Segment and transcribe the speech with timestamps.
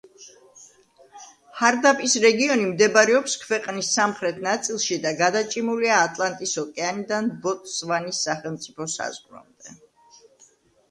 [1.57, 9.77] ჰარდაპის რეგიონი მდებარეობს ქვეყნის სამხრეთ ნაწილში და გადაჭიმულია ატლანტის ოკეანიდან ბოტსვანის სახელმწიფო საზღვრამდე.